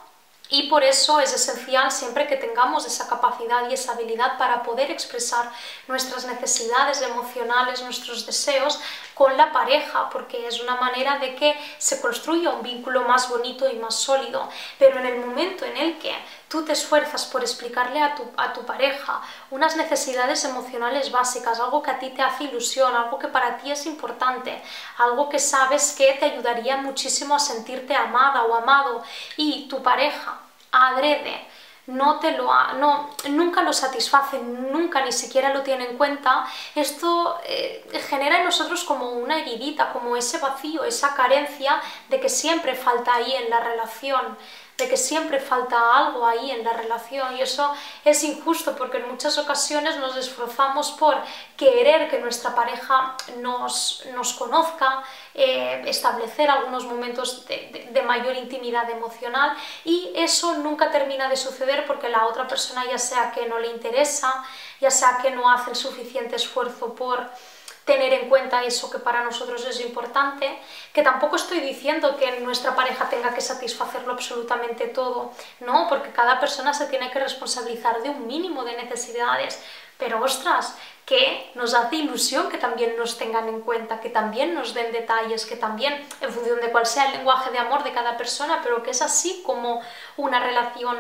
y 0.53 0.69
por 0.69 0.83
eso 0.83 1.19
es 1.19 1.33
esencial 1.33 1.91
siempre 1.91 2.27
que 2.27 2.37
tengamos 2.37 2.85
esa 2.85 3.07
capacidad 3.07 3.67
y 3.67 3.73
esa 3.73 3.93
habilidad 3.93 4.37
para 4.37 4.61
poder 4.61 4.91
expresar 4.91 5.51
nuestras 5.87 6.27
necesidades 6.27 7.01
emocionales, 7.01 7.81
nuestros 7.81 8.23
deseos 8.27 8.79
con 9.15 9.35
la 9.35 9.51
pareja, 9.51 10.11
porque 10.11 10.45
es 10.45 10.61
una 10.61 10.75
manera 10.75 11.17
de 11.17 11.33
que 11.33 11.55
se 11.79 11.99
construya 11.99 12.51
un 12.51 12.61
vínculo 12.61 13.01
más 13.01 13.29
bonito 13.29 13.67
y 13.67 13.79
más 13.79 13.95
sólido. 13.95 14.47
Pero 14.77 14.99
en 14.99 15.07
el 15.07 15.25
momento 15.25 15.65
en 15.65 15.75
el 15.75 15.97
que 15.97 16.15
tú 16.53 16.63
te 16.63 16.73
esfuerzas 16.73 17.25
por 17.25 17.41
explicarle 17.41 17.99
a 17.99 18.13
tu, 18.13 18.23
a 18.37 18.53
tu 18.53 18.63
pareja 18.63 19.19
unas 19.49 19.75
necesidades 19.75 20.45
emocionales 20.45 21.11
básicas, 21.11 21.59
algo 21.59 21.81
que 21.81 21.89
a 21.89 21.97
ti 21.97 22.11
te 22.11 22.21
hace 22.21 22.43
ilusión, 22.43 22.95
algo 22.95 23.17
que 23.17 23.27
para 23.27 23.57
ti 23.57 23.71
es 23.71 23.87
importante, 23.87 24.61
algo 24.99 25.29
que 25.29 25.39
sabes 25.39 25.95
que 25.97 26.13
te 26.19 26.25
ayudaría 26.25 26.77
muchísimo 26.77 27.33
a 27.33 27.39
sentirte 27.39 27.95
amada 27.95 28.43
o 28.43 28.53
amado 28.53 29.01
y 29.35 29.67
tu 29.67 29.81
pareja 29.81 30.41
adrede 30.71 31.47
no 31.85 32.19
te 32.19 32.31
lo 32.31 32.45
no, 32.75 33.09
nunca 33.29 33.61
lo 33.61 33.73
satisface, 33.73 34.39
nunca 34.39 35.03
ni 35.03 35.11
siquiera 35.11 35.53
lo 35.53 35.63
tiene 35.63 35.89
en 35.89 35.97
cuenta, 35.97 36.45
esto 36.75 37.37
eh, 37.45 37.85
genera 38.07 38.37
en 38.37 38.45
nosotros 38.45 38.83
como 38.85 39.09
una 39.09 39.39
heridita, 39.39 39.91
como 39.91 40.15
ese 40.15 40.37
vacío, 40.37 40.85
esa 40.85 41.13
carencia 41.13 41.81
de 42.07 42.21
que 42.21 42.29
siempre 42.29 42.73
falta 42.75 43.15
ahí 43.15 43.33
en 43.33 43.49
la 43.49 43.59
relación 43.59 44.37
de 44.77 44.89
que 44.89 44.97
siempre 44.97 45.39
falta 45.39 45.97
algo 45.97 46.25
ahí 46.25 46.49
en 46.49 46.63
la 46.63 46.73
relación 46.73 47.37
y 47.37 47.41
eso 47.41 47.73
es 48.03 48.23
injusto 48.23 48.75
porque 48.75 48.97
en 48.97 49.07
muchas 49.07 49.37
ocasiones 49.37 49.97
nos 49.97 50.15
esforzamos 50.17 50.91
por 50.91 51.15
querer 51.55 52.09
que 52.09 52.19
nuestra 52.19 52.55
pareja 52.55 53.15
nos, 53.37 54.03
nos 54.13 54.33
conozca, 54.33 55.03
eh, 55.35 55.83
establecer 55.85 56.49
algunos 56.49 56.85
momentos 56.85 57.45
de, 57.45 57.89
de, 57.91 58.01
mayor 58.01 58.35
intimidad 58.35 58.89
emocional 58.89 59.55
y 59.85 60.11
eso 60.15 60.55
nunca 60.55 60.89
termina 60.91 61.29
de 61.29 61.37
suceder 61.37 61.85
porque 61.85 62.09
la 62.09 62.25
otra 62.25 62.47
persona 62.47 62.83
ya 62.85 62.97
sea 62.97 63.31
que 63.31 63.45
no 63.45 63.59
le 63.59 63.67
interesa, 63.67 64.43
ya 64.81 64.89
sea 64.89 65.19
que 65.21 65.29
no 65.31 65.51
hace 65.51 65.69
el 65.69 65.75
suficiente 65.75 66.35
esfuerzo 66.35 66.95
por 66.95 67.29
tener 67.85 68.13
en 68.13 68.29
cuenta 68.29 68.63
eso 68.63 68.89
que 68.89 68.99
para 68.99 69.23
nosotros 69.23 69.65
es 69.65 69.81
importante, 69.81 70.57
que 70.93 71.03
tampoco 71.03 71.35
estoy 71.35 71.59
diciendo 71.59 72.15
que 72.17 72.39
nuestra 72.39 72.75
pareja 72.75 73.09
tenga 73.09 73.33
que 73.33 73.41
satisfacerlo 73.41 74.13
absolutamente 74.13 74.87
todo, 74.87 75.31
no, 75.59 75.87
porque 75.89 76.11
cada 76.11 76.39
persona 76.39 76.73
se 76.73 76.87
tiene 76.87 77.11
que 77.11 77.19
responsabilizar 77.19 78.01
de 78.01 78.09
un 78.09 78.25
mínimo 78.25 78.63
de 78.63 78.77
necesidades, 78.77 79.61
pero 79.97 80.23
ostras, 80.23 80.75
que 81.05 81.51
nos 81.55 81.73
hace 81.73 81.97
ilusión 81.97 82.49
que 82.49 82.57
también 82.57 82.95
nos 82.97 83.17
tengan 83.17 83.49
en 83.49 83.61
cuenta, 83.61 83.99
que 83.99 84.09
también 84.09 84.55
nos 84.55 84.73
den 84.73 84.91
detalles, 84.93 85.45
que 85.45 85.57
también, 85.57 85.93
en 86.21 86.31
función 86.31 86.61
de 86.61 86.71
cuál 86.71 86.85
sea 86.85 87.07
el 87.07 87.13
lenguaje 87.13 87.51
de 87.51 87.59
amor 87.59 87.83
de 87.83 87.91
cada 87.91 88.15
persona, 88.15 88.61
pero 88.63 88.81
que 88.83 88.91
es 88.91 89.01
así 89.01 89.43
como 89.45 89.81
una 90.15 90.39
relación 90.39 90.97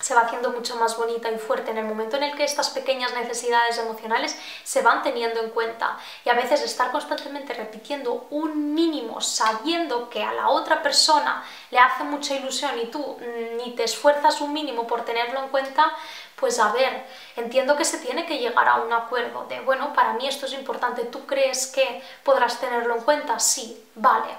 se 0.00 0.14
va 0.14 0.22
haciendo 0.22 0.50
mucho 0.50 0.76
más 0.76 0.96
bonita 0.96 1.30
y 1.30 1.38
fuerte 1.38 1.70
en 1.70 1.78
el 1.78 1.84
momento 1.84 2.16
en 2.16 2.22
el 2.22 2.36
que 2.36 2.44
estas 2.44 2.70
pequeñas 2.70 3.12
necesidades 3.14 3.78
emocionales 3.78 4.36
se 4.62 4.82
van 4.82 5.02
teniendo 5.02 5.40
en 5.40 5.50
cuenta. 5.50 5.98
Y 6.24 6.28
a 6.28 6.34
veces 6.34 6.62
estar 6.62 6.92
constantemente 6.92 7.52
repitiendo 7.54 8.26
un 8.30 8.74
mínimo 8.74 9.20
sabiendo 9.20 10.08
que 10.08 10.22
a 10.22 10.32
la 10.32 10.48
otra 10.48 10.82
persona 10.82 11.44
le 11.70 11.78
hace 11.78 12.04
mucha 12.04 12.34
ilusión 12.34 12.78
y 12.78 12.86
tú 12.86 13.18
ni 13.56 13.74
te 13.74 13.84
esfuerzas 13.84 14.40
un 14.40 14.52
mínimo 14.52 14.86
por 14.86 15.04
tenerlo 15.04 15.42
en 15.42 15.48
cuenta, 15.48 15.92
pues 16.36 16.60
a 16.60 16.72
ver, 16.72 17.04
entiendo 17.36 17.76
que 17.76 17.84
se 17.84 17.98
tiene 17.98 18.24
que 18.24 18.38
llegar 18.38 18.68
a 18.68 18.76
un 18.76 18.92
acuerdo 18.92 19.46
de, 19.48 19.60
bueno, 19.60 19.92
para 19.92 20.12
mí 20.12 20.28
esto 20.28 20.46
es 20.46 20.52
importante, 20.52 21.04
¿tú 21.04 21.26
crees 21.26 21.66
que 21.66 22.02
podrás 22.22 22.60
tenerlo 22.60 22.94
en 22.94 23.02
cuenta? 23.02 23.40
Sí, 23.40 23.84
vale. 23.96 24.30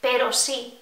Pero 0.00 0.32
sí, 0.32 0.81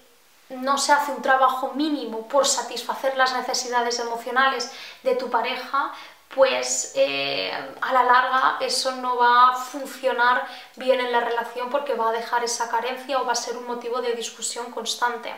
no 0.57 0.77
se 0.77 0.93
hace 0.93 1.11
un 1.11 1.21
trabajo 1.21 1.71
mínimo 1.73 2.27
por 2.27 2.45
satisfacer 2.45 3.17
las 3.17 3.33
necesidades 3.33 3.99
emocionales 3.99 4.71
de 5.03 5.15
tu 5.15 5.29
pareja, 5.29 5.91
pues 6.33 6.93
eh, 6.95 7.51
a 7.81 7.93
la 7.93 8.03
larga 8.03 8.57
eso 8.61 8.95
no 8.95 9.17
va 9.17 9.49
a 9.49 9.53
funcionar 9.53 10.47
bien 10.77 10.99
en 11.01 11.11
la 11.11 11.19
relación 11.19 11.69
porque 11.69 11.93
va 11.93 12.09
a 12.09 12.13
dejar 12.13 12.43
esa 12.43 12.69
carencia 12.69 13.21
o 13.21 13.25
va 13.25 13.33
a 13.33 13.35
ser 13.35 13.57
un 13.57 13.67
motivo 13.67 14.01
de 14.01 14.13
discusión 14.13 14.71
constante. 14.71 15.33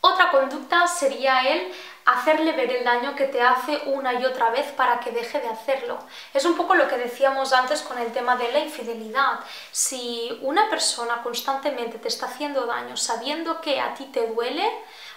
Otra 0.00 0.30
conducta 0.30 0.86
sería 0.86 1.40
el 1.40 1.72
hacerle 2.04 2.52
ver 2.52 2.72
el 2.72 2.84
daño 2.84 3.14
que 3.14 3.26
te 3.26 3.42
hace 3.42 3.82
una 3.86 4.14
y 4.14 4.24
otra 4.24 4.48
vez 4.50 4.70
para 4.72 4.98
que 5.00 5.10
deje 5.10 5.40
de 5.40 5.48
hacerlo. 5.48 5.98
Es 6.32 6.44
un 6.44 6.56
poco 6.56 6.74
lo 6.74 6.88
que 6.88 6.96
decíamos 6.96 7.52
antes 7.52 7.82
con 7.82 7.98
el 7.98 8.12
tema 8.12 8.36
de 8.36 8.50
la 8.50 8.60
infidelidad. 8.60 9.40
Si 9.72 10.38
una 10.42 10.70
persona 10.70 11.22
constantemente 11.22 11.98
te 11.98 12.08
está 12.08 12.26
haciendo 12.26 12.64
daño 12.64 12.96
sabiendo 12.96 13.60
que 13.60 13.80
a 13.80 13.92
ti 13.94 14.04
te 14.06 14.26
duele, 14.28 14.70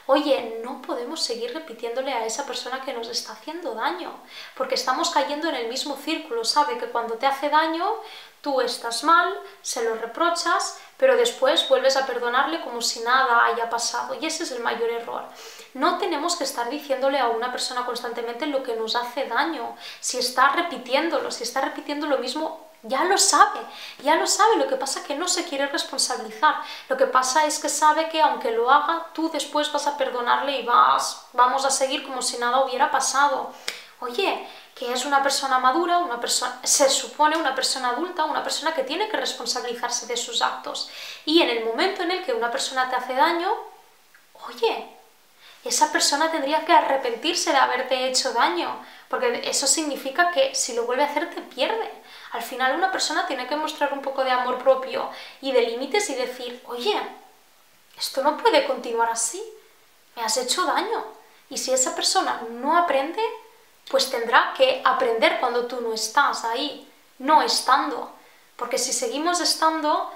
oye, 0.07 0.59
no 0.63 0.81
podemos 0.81 1.21
seguir 1.21 1.53
repitiéndole 1.53 2.11
a 2.11 2.25
esa 2.25 2.45
persona 2.45 2.81
que 2.81 2.93
nos 2.93 3.07
está 3.07 3.33
haciendo 3.33 3.73
daño, 3.73 4.11
porque 4.57 4.75
estamos 4.75 5.11
cayendo 5.11 5.47
en 5.47 5.55
el 5.55 5.67
mismo 5.69 5.95
círculo, 5.95 6.43
sabe 6.43 6.77
que 6.77 6.87
cuando 6.87 7.15
te 7.15 7.27
hace 7.27 7.49
daño, 7.49 7.87
tú 8.41 8.59
estás 8.59 9.03
mal, 9.03 9.39
se 9.61 9.83
lo 9.83 9.95
reprochas, 9.95 10.79
pero 11.01 11.17
después 11.17 11.67
vuelves 11.67 11.97
a 11.97 12.05
perdonarle 12.05 12.61
como 12.61 12.79
si 12.79 12.99
nada 12.99 13.43
haya 13.45 13.71
pasado, 13.71 14.13
y 14.13 14.23
ese 14.23 14.43
es 14.43 14.51
el 14.51 14.61
mayor 14.61 14.91
error. 14.91 15.23
No 15.73 15.97
tenemos 15.97 16.35
que 16.35 16.43
estar 16.43 16.69
diciéndole 16.69 17.17
a 17.17 17.29
una 17.29 17.51
persona 17.51 17.87
constantemente 17.87 18.45
lo 18.45 18.61
que 18.61 18.75
nos 18.75 18.95
hace 18.95 19.25
daño. 19.25 19.75
Si 19.99 20.19
está 20.19 20.49
repitiéndolo, 20.49 21.31
si 21.31 21.41
está 21.41 21.61
repitiendo 21.61 22.05
lo 22.05 22.19
mismo, 22.19 22.67
ya 22.83 23.05
lo 23.05 23.17
sabe, 23.17 23.61
ya 24.03 24.15
lo 24.15 24.27
sabe, 24.27 24.57
lo 24.57 24.67
que 24.67 24.75
pasa 24.75 24.99
es 24.99 25.07
que 25.07 25.15
no 25.15 25.27
se 25.27 25.43
quiere 25.45 25.65
responsabilizar. 25.65 26.57
Lo 26.87 26.97
que 26.97 27.07
pasa 27.07 27.45
es 27.45 27.57
que 27.57 27.69
sabe 27.69 28.07
que 28.09 28.21
aunque 28.21 28.51
lo 28.51 28.69
haga, 28.69 29.07
tú 29.13 29.31
después 29.31 29.71
vas 29.71 29.87
a 29.87 29.97
perdonarle 29.97 30.59
y 30.59 30.65
vas, 30.67 31.25
vamos 31.33 31.65
a 31.65 31.71
seguir 31.71 32.05
como 32.05 32.21
si 32.21 32.37
nada 32.37 32.63
hubiera 32.63 32.91
pasado. 32.91 33.51
Oye, 34.01 34.47
que 34.75 34.91
es 34.91 35.05
una 35.05 35.21
persona 35.21 35.59
madura, 35.59 35.99
una 35.99 36.19
persona, 36.19 36.59
se 36.63 36.89
supone 36.89 37.37
una 37.37 37.53
persona 37.53 37.89
adulta, 37.89 38.25
una 38.25 38.43
persona 38.43 38.73
que 38.73 38.83
tiene 38.83 39.09
que 39.09 39.17
responsabilizarse 39.17 40.07
de 40.07 40.17
sus 40.17 40.41
actos. 40.41 40.89
Y 41.25 41.41
en 41.41 41.49
el 41.49 41.65
momento 41.65 42.03
en 42.03 42.11
el 42.11 42.23
que 42.23 42.33
una 42.33 42.49
persona 42.51 42.89
te 42.89 42.95
hace 42.95 43.13
daño, 43.13 43.53
oye, 44.47 44.87
esa 45.63 45.91
persona 45.91 46.31
tendría 46.31 46.65
que 46.65 46.73
arrepentirse 46.73 47.51
de 47.51 47.57
haberte 47.57 48.07
hecho 48.07 48.33
daño, 48.33 48.83
porque 49.09 49.41
eso 49.43 49.67
significa 49.67 50.31
que 50.31 50.55
si 50.55 50.73
lo 50.73 50.85
vuelve 50.85 51.03
a 51.03 51.07
hacer 51.07 51.29
te 51.29 51.41
pierde. 51.41 51.91
Al 52.31 52.41
final 52.41 52.75
una 52.75 52.91
persona 52.91 53.27
tiene 53.27 53.47
que 53.47 53.55
mostrar 53.55 53.93
un 53.93 54.01
poco 54.01 54.23
de 54.23 54.31
amor 54.31 54.57
propio 54.57 55.09
y 55.41 55.51
de 55.51 55.61
límites 55.61 56.09
y 56.09 56.15
decir, 56.15 56.63
oye, 56.65 56.99
esto 57.97 58.23
no 58.23 58.37
puede 58.37 58.65
continuar 58.65 59.09
así, 59.11 59.43
me 60.15 60.23
has 60.23 60.37
hecho 60.37 60.65
daño. 60.65 61.05
Y 61.49 61.57
si 61.57 61.71
esa 61.71 61.93
persona 61.93 62.41
no 62.49 62.77
aprende, 62.77 63.21
pues 63.91 64.09
tendrá 64.09 64.53
que 64.55 64.81
aprender 64.85 65.37
cuando 65.41 65.65
tú 65.65 65.81
no 65.81 65.93
estás 65.93 66.45
ahí, 66.45 66.89
no 67.19 67.41
estando. 67.41 68.09
Porque 68.55 68.77
si 68.77 68.93
seguimos 68.93 69.41
estando, 69.41 70.09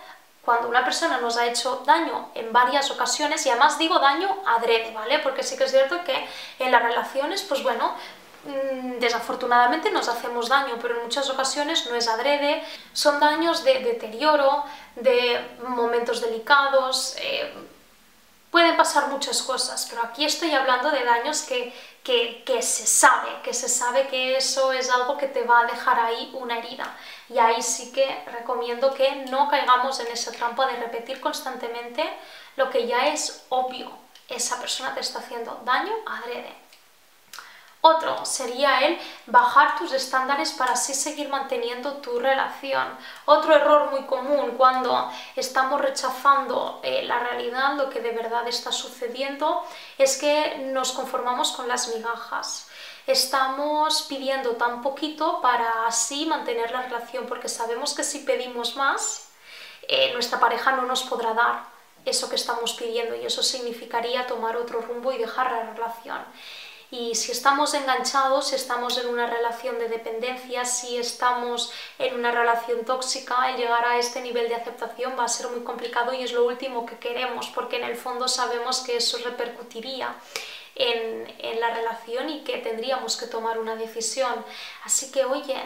cuando 0.44 0.70
una 0.70 0.86
persona 0.86 1.20
nos 1.20 1.36
ha 1.36 1.46
hecho 1.46 1.84
daño 1.86 2.30
en 2.36 2.54
varias 2.54 2.90
ocasiones, 2.90 3.46
y 3.46 3.50
además 3.50 3.78
digo 3.78 4.00
daño 4.00 4.30
adrede, 4.46 4.94
¿vale? 4.94 5.20
Porque 5.20 5.44
sí 5.44 5.58
que 5.58 5.66
es 5.66 5.72
cierto 5.72 6.04
que 6.06 6.26
en 6.60 6.72
las 6.72 6.82
relaciones, 6.82 7.42
pues 7.44 7.64
bueno, 7.64 7.94
mm, 8.46 9.00
desafortunadamente 9.00 9.92
nos 9.92 10.08
hacemos 10.08 10.48
daño, 10.48 10.78
pero 10.82 10.96
en 10.96 11.04
muchas 11.04 11.30
ocasiones 11.30 11.90
no 11.90 11.96
es 11.96 12.08
adrede, 12.08 12.64
son 12.94 13.20
daños 13.20 13.66
de 13.66 13.80
deterioro, 13.80 14.64
de 14.96 15.58
momentos 15.68 16.22
delicados, 16.22 17.16
eh, 17.20 17.54
pueden 18.56 18.78
pasar 18.78 19.10
muchas 19.10 19.42
cosas, 19.42 19.86
pero 19.90 20.02
aquí 20.02 20.24
estoy 20.24 20.52
hablando 20.52 20.90
de 20.90 21.04
daños 21.04 21.42
que, 21.42 21.74
que, 22.06 22.62
se 22.62 22.88
sabe, 22.88 23.42
que 23.44 23.54
se 23.54 23.68
sabe 23.68 24.08
que 24.08 24.38
eso 24.38 24.72
es 24.72 24.90
algo 24.90 25.18
que 25.18 25.28
te 25.28 25.44
va 25.44 25.60
a 25.60 25.66
dejar 25.66 26.00
ahí 26.00 26.32
una 26.34 26.60
herida. 26.60 26.96
Y 27.28 27.38
ahí 27.38 27.62
sí 27.62 27.92
que 27.92 28.24
recomiendo 28.32 28.94
que 28.94 29.26
no 29.30 29.50
caigamos 29.50 30.00
en 30.00 30.08
esa 30.08 30.32
trampa 30.32 30.68
de 30.68 30.78
repetir 30.78 31.20
constantemente 31.20 32.02
lo 32.56 32.70
que 32.70 32.88
ya 32.88 33.08
es 33.10 33.44
obvio. 33.50 33.92
Esa 34.30 34.58
persona 34.62 34.94
te 34.94 35.02
está 35.02 35.20
haciendo 35.20 35.60
daño 35.66 35.92
adrede. 36.06 36.56
Otro 37.88 38.26
sería 38.26 38.80
el 38.80 38.98
bajar 39.28 39.78
tus 39.78 39.92
estándares 39.92 40.54
para 40.54 40.74
así 40.74 40.96
seguir 40.96 41.30
manteniendo 41.30 41.98
tu 41.98 42.18
relación. 42.18 42.98
Otro 43.26 43.54
error 43.54 43.92
muy 43.92 44.08
común 44.08 44.56
cuando 44.58 45.12
estamos 45.36 45.80
rechazando 45.80 46.80
eh, 46.82 47.04
la 47.04 47.20
realidad, 47.20 47.76
lo 47.76 47.92
que 47.92 48.00
de 48.00 48.10
verdad 48.10 48.48
está 48.48 48.72
sucediendo, 48.72 49.64
es 50.00 50.18
que 50.18 50.72
nos 50.74 50.94
conformamos 50.94 51.52
con 51.52 51.68
las 51.68 51.96
migajas. 51.96 52.68
Estamos 53.06 54.02
pidiendo 54.10 54.54
tan 54.56 54.82
poquito 54.82 55.40
para 55.40 55.86
así 55.86 56.26
mantener 56.26 56.72
la 56.72 56.82
relación, 56.82 57.28
porque 57.28 57.50
sabemos 57.50 57.94
que 57.94 58.04
si 58.04 58.22
pedimos 58.22 58.76
más, 58.76 59.30
eh, 59.88 60.12
nuestra 60.14 60.40
pareja 60.40 60.72
no 60.72 60.88
nos 60.88 61.04
podrá 61.04 61.36
dar 61.36 61.76
eso 62.04 62.30
que 62.30 62.36
estamos 62.36 62.74
pidiendo 62.74 63.16
y 63.16 63.26
eso 63.26 63.44
significaría 63.44 64.28
tomar 64.28 64.58
otro 64.58 64.82
rumbo 64.82 65.12
y 65.12 65.18
dejar 65.18 65.52
la 65.52 65.74
relación. 65.74 66.24
Y 66.92 67.16
si 67.16 67.32
estamos 67.32 67.74
enganchados, 67.74 68.50
si 68.50 68.56
estamos 68.56 68.98
en 68.98 69.08
una 69.08 69.28
relación 69.28 69.80
de 69.80 69.90
dependencia, 69.90 70.66
si 70.66 70.98
estamos 70.98 71.72
en 71.98 72.16
una 72.16 72.32
relación 72.32 72.86
tóxica, 72.86 73.50
el 73.50 73.58
llegar 73.58 73.86
a 73.86 73.98
este 73.98 74.22
nivel 74.22 74.48
de 74.48 74.56
aceptación 74.56 75.18
va 75.18 75.26
a 75.26 75.28
ser 75.28 75.50
muy 75.50 75.64
complicado 75.64 76.14
y 76.14 76.24
es 76.24 76.32
lo 76.32 76.46
último 76.46 76.86
que 76.86 76.98
queremos, 76.98 77.48
porque 77.50 77.78
en 77.78 77.84
el 77.84 77.96
fondo 77.96 78.28
sabemos 78.28 78.82
que 78.82 78.98
eso 78.98 79.18
repercutiría 79.24 80.16
en, 80.76 81.34
en 81.40 81.60
la 81.60 81.74
relación 81.74 82.30
y 82.30 82.44
que 82.44 82.58
tendríamos 82.60 83.18
que 83.18 83.28
tomar 83.28 83.60
una 83.60 83.76
decisión. 83.76 84.46
Así 84.84 85.12
que, 85.12 85.26
oye, 85.26 85.60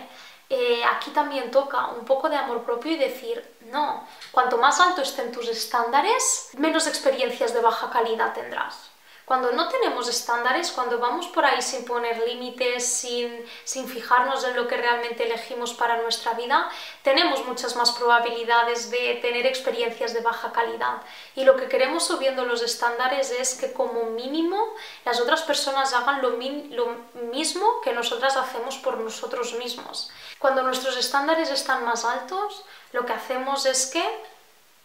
eh, 0.49 0.81
aquí 0.83 1.11
también 1.11 1.51
toca 1.51 1.87
un 1.87 2.05
poco 2.05 2.27
de 2.27 2.35
amor 2.35 2.63
propio 2.63 2.91
y 2.91 2.97
decir, 2.97 3.55
no, 3.71 4.07
cuanto 4.31 4.57
más 4.57 4.79
alto 4.79 5.01
estén 5.01 5.31
tus 5.31 5.47
estándares, 5.47 6.49
menos 6.57 6.87
experiencias 6.87 7.53
de 7.53 7.61
baja 7.61 7.91
calidad 7.91 8.33
tendrás. 8.33 8.89
Cuando 9.29 9.51
no 9.51 9.69
tenemos 9.69 10.07
estándares, 10.07 10.71
cuando 10.71 10.97
vamos 10.97 11.27
por 11.27 11.45
ahí 11.45 11.61
sin 11.61 11.85
poner 11.85 12.17
límites, 12.27 12.83
sin, 12.83 13.45
sin 13.63 13.87
fijarnos 13.87 14.43
en 14.43 14.55
lo 14.55 14.67
que 14.67 14.75
realmente 14.75 15.23
elegimos 15.23 15.75
para 15.75 16.01
nuestra 16.01 16.33
vida, 16.33 16.67
tenemos 17.03 17.45
muchas 17.45 17.75
más 17.75 17.91
probabilidades 17.91 18.89
de 18.89 19.19
tener 19.21 19.45
experiencias 19.45 20.15
de 20.15 20.21
baja 20.21 20.51
calidad. 20.51 21.03
Y 21.35 21.43
lo 21.43 21.57
que 21.57 21.67
queremos 21.67 22.07
subiendo 22.07 22.43
los 22.43 22.63
estándares 22.63 23.29
es 23.29 23.53
que 23.53 23.71
como 23.71 24.05
mínimo 24.05 24.73
las 25.05 25.21
otras 25.21 25.43
personas 25.43 25.93
hagan 25.93 26.23
lo, 26.23 26.31
lo 26.31 26.95
mismo 27.31 27.81
que 27.81 27.93
nosotras 27.93 28.35
hacemos 28.35 28.77
por 28.79 28.97
nosotros 28.97 29.53
mismos. 29.53 30.09
Cuando 30.39 30.63
nuestros 30.63 30.97
estándares 30.97 31.51
están 31.51 31.85
más 31.85 32.03
altos, 32.03 32.63
lo 32.93 33.05
que 33.05 33.13
hacemos 33.13 33.67
es 33.67 33.85
que 33.91 34.03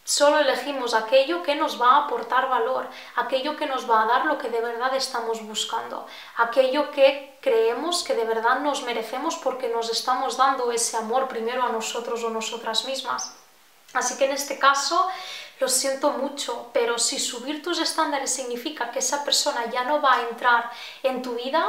Solo 0.05 0.39
elegimos 0.39 0.93
aquello 0.93 1.43
que 1.43 1.55
nos 1.55 1.81
va 1.81 1.93
a 1.93 2.05
aportar 2.05 2.51
valor, 2.51 2.87
aquello 3.17 3.57
que 3.57 3.65
nos 3.65 3.89
va 3.91 4.03
a 4.03 4.07
dar 4.07 4.27
lo 4.27 4.37
que 4.37 4.51
de 4.51 4.61
verdad 4.61 4.95
estamos 4.95 5.41
buscando, 5.43 6.07
aquello 6.37 6.91
que 6.91 7.39
creemos 7.41 8.05
que 8.05 8.15
de 8.15 8.27
verdad 8.27 8.61
nos 8.61 8.83
merecemos 8.83 9.37
porque 9.37 9.69
nos 9.69 9.89
estamos 9.89 10.37
dando 10.37 10.71
ese 10.71 10.99
amor 10.99 11.27
primero 11.27 11.63
a 11.63 11.71
nosotros 11.71 12.23
o 12.23 12.29
nosotras 12.29 12.85
mismas. 12.85 13.35
Así 13.95 14.19
que 14.19 14.27
en 14.27 14.33
este 14.33 14.59
caso 14.59 15.09
lo 15.59 15.69
siento 15.69 16.11
mucho, 16.11 16.69
pero 16.75 16.99
si 16.99 17.19
subir 17.19 17.63
tus 17.63 17.79
estándares 17.79 18.31
significa 18.31 18.91
que 18.91 18.99
esa 18.99 19.25
persona 19.25 19.71
ya 19.71 19.85
no 19.85 20.03
va 20.03 20.17
a 20.17 20.29
entrar 20.29 20.71
en 21.03 21.23
tu 21.23 21.35
vida, 21.35 21.67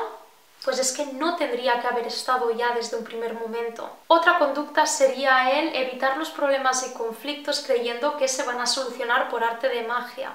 pues 0.65 0.79
es 0.79 0.91
que 0.91 1.05
no 1.13 1.35
tendría 1.35 1.79
que 1.79 1.87
haber 1.87 2.07
estado 2.07 2.49
ya 2.49 2.73
desde 2.73 2.97
un 2.97 3.03
primer 3.03 3.35
momento. 3.35 3.87
Otra 4.07 4.39
conducta 4.39 4.87
sería 4.87 5.51
el 5.59 5.75
evitar 5.75 6.17
los 6.17 6.31
problemas 6.31 6.85
y 6.87 6.93
conflictos 6.93 7.63
creyendo 7.65 8.17
que 8.17 8.27
se 8.27 8.41
van 8.43 8.59
a 8.59 8.65
solucionar 8.65 9.29
por 9.29 9.43
arte 9.43 9.69
de 9.69 9.83
magia. 9.83 10.31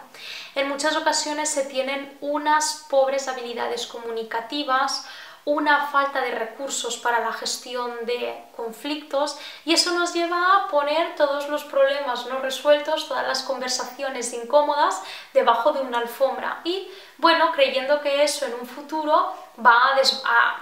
En 0.54 0.68
muchas 0.68 0.96
ocasiones 0.96 1.48
se 1.48 1.64
tienen 1.64 2.16
unas 2.20 2.86
pobres 2.88 3.26
habilidades 3.26 3.88
comunicativas, 3.88 5.04
una 5.44 5.86
falta 5.86 6.20
de 6.20 6.32
recursos 6.32 6.96
para 6.98 7.20
la 7.20 7.32
gestión 7.32 8.04
de 8.04 8.44
conflictos 8.56 9.38
y 9.64 9.72
eso 9.72 9.92
nos 9.92 10.12
lleva 10.12 10.56
a 10.56 10.68
poner 10.68 11.14
todos 11.16 11.48
los 11.48 11.64
problemas 11.64 12.26
no 12.26 12.40
resueltos, 12.40 13.08
todas 13.08 13.26
las 13.26 13.42
conversaciones 13.42 14.32
incómodas 14.32 15.02
debajo 15.32 15.72
de 15.72 15.80
una 15.80 15.98
alfombra 15.98 16.60
y 16.64 16.88
bueno, 17.18 17.52
creyendo 17.52 18.00
que 18.00 18.22
eso 18.22 18.46
en 18.46 18.54
un 18.54 18.66
futuro 18.66 19.34
va 19.64 19.94
a, 19.94 20.60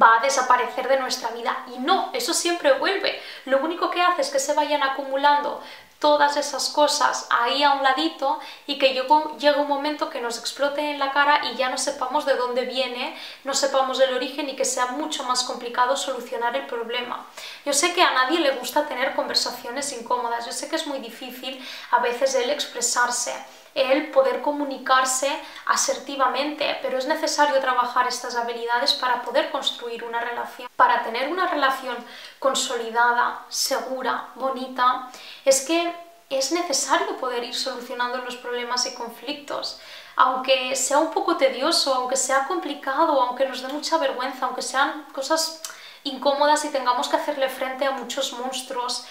va 0.00 0.18
a 0.18 0.22
desaparecer 0.22 0.88
de 0.88 1.00
nuestra 1.00 1.30
vida. 1.30 1.64
Y 1.74 1.78
no, 1.78 2.10
eso 2.12 2.32
siempre 2.32 2.72
vuelve. 2.74 3.20
Lo 3.46 3.58
único 3.58 3.90
que 3.90 4.00
hace 4.00 4.22
es 4.22 4.30
que 4.30 4.38
se 4.38 4.54
vayan 4.54 4.82
acumulando 4.82 5.60
todas 6.00 6.38
esas 6.38 6.70
cosas 6.70 7.26
ahí 7.30 7.62
a 7.62 7.74
un 7.74 7.82
ladito 7.82 8.40
y 8.66 8.78
que 8.78 8.94
llegue 8.94 9.60
un 9.60 9.68
momento 9.68 10.08
que 10.08 10.22
nos 10.22 10.38
explote 10.38 10.80
en 10.80 10.98
la 10.98 11.12
cara 11.12 11.42
y 11.52 11.56
ya 11.56 11.68
no 11.68 11.76
sepamos 11.76 12.24
de 12.24 12.36
dónde 12.36 12.64
viene, 12.64 13.16
no 13.44 13.52
sepamos 13.52 14.00
el 14.00 14.14
origen 14.14 14.48
y 14.48 14.56
que 14.56 14.64
sea 14.64 14.86
mucho 14.86 15.24
más 15.24 15.44
complicado 15.44 15.96
solucionar 15.96 16.56
el 16.56 16.66
problema. 16.66 17.26
Yo 17.66 17.74
sé 17.74 17.92
que 17.92 18.02
a 18.02 18.12
nadie 18.12 18.40
le 18.40 18.52
gusta 18.52 18.88
tener 18.88 19.14
conversaciones 19.14 19.92
incómodas, 19.92 20.46
yo 20.46 20.52
sé 20.52 20.70
que 20.70 20.76
es 20.76 20.86
muy 20.86 21.00
difícil 21.00 21.62
a 21.90 21.98
veces 21.98 22.34
el 22.34 22.48
expresarse, 22.48 23.34
el 23.74 24.10
poder 24.10 24.42
comunicarse 24.42 25.30
asertivamente, 25.66 26.78
pero 26.82 26.98
es 26.98 27.06
necesario 27.06 27.60
trabajar 27.60 28.08
estas 28.08 28.36
habilidades 28.36 28.94
para 28.94 29.22
poder 29.22 29.50
construir 29.50 30.04
una 30.04 30.20
relación. 30.20 30.68
Para 30.76 31.02
tener 31.02 31.30
una 31.30 31.46
relación 31.46 31.96
consolidada, 32.38 33.44
segura, 33.48 34.28
bonita, 34.34 35.10
es 35.44 35.62
que 35.62 35.94
es 36.30 36.52
necesario 36.52 37.16
poder 37.16 37.42
ir 37.44 37.54
solucionando 37.54 38.18
los 38.18 38.36
problemas 38.36 38.86
y 38.86 38.94
conflictos. 38.94 39.80
Aunque 40.16 40.76
sea 40.76 40.98
un 40.98 41.10
poco 41.10 41.36
tedioso, 41.36 41.94
aunque 41.94 42.16
sea 42.16 42.46
complicado, 42.46 43.20
aunque 43.20 43.46
nos 43.46 43.62
dé 43.62 43.68
mucha 43.68 43.98
vergüenza, 43.98 44.46
aunque 44.46 44.62
sean 44.62 45.06
cosas 45.12 45.60
incómodas 46.04 46.64
y 46.64 46.68
tengamos 46.68 47.08
que 47.08 47.16
hacerle 47.16 47.48
frente 47.48 47.84
a 47.84 47.90
muchos 47.90 48.32
monstruos, 48.34 49.06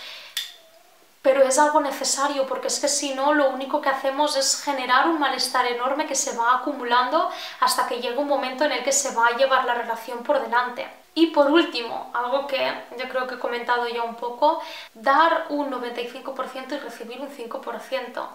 pero 1.22 1.44
es 1.44 1.60
algo 1.60 1.82
necesario 1.82 2.48
porque 2.48 2.68
es 2.68 2.80
que 2.80 2.88
si 2.88 3.14
no 3.14 3.34
lo 3.34 3.50
único 3.50 3.82
que 3.82 3.90
hacemos 3.90 4.38
es 4.38 4.62
generar 4.64 5.08
un 5.08 5.20
malestar 5.20 5.66
enorme 5.66 6.08
que 6.08 6.16
se 6.16 6.38
va 6.38 6.56
acumulando 6.56 7.30
hasta 7.60 7.88
que 7.88 8.00
llega 8.00 8.22
un 8.22 8.28
momento 8.28 8.64
en 8.64 8.72
el 8.72 8.84
que 8.84 8.92
se 8.92 9.14
va 9.14 9.28
a 9.28 9.38
llevar 9.38 9.66
la 9.66 9.76
relación 9.76 10.24
por 10.24 10.42
delante. 10.42 10.88
Y 11.16 11.28
por 11.28 11.52
último, 11.52 12.12
algo 12.14 12.48
que 12.48 12.86
yo 12.98 13.10
creo 13.10 13.28
que 13.28 13.36
he 13.36 13.40
comentado 13.40 13.88
ya 13.88 14.04
un 14.04 14.16
poco, 14.16 14.62
dar 14.94 15.48
un 15.50 15.70
95% 15.70 16.72
y 16.72 16.78
recibir 16.78 17.20
un 17.20 17.30
5%. 17.30 18.28